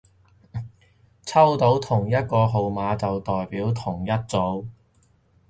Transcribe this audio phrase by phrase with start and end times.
[1.27, 4.65] 抽到同一個號碼就代表同一組